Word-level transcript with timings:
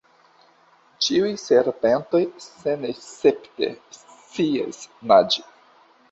Ĉiuj 1.07 1.33
serpentoj 1.41 2.21
senescepte 2.45 3.69
scias 3.97 4.79
naĝi. 5.13 5.45